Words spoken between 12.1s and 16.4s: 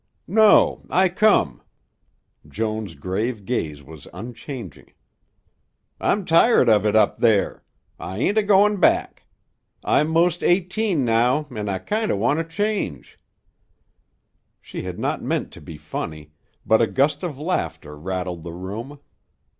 want a change." She had not meant to be funny,